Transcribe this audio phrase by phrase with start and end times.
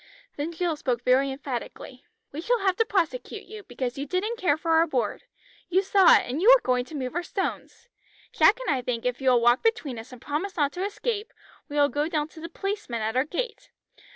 [0.35, 2.03] Then Jill spoke very emphatically.
[2.31, 5.25] "We shall have to prosecute you, because you didn't care for our board.
[5.69, 7.87] You saw it and you were going to move our stones.
[8.33, 11.31] Jack and I think if you will walk between us and promise not to escape,
[11.69, 13.69] we will go down to the policeman at our gate.